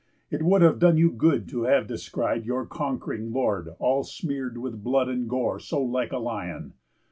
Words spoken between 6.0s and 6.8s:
a lion.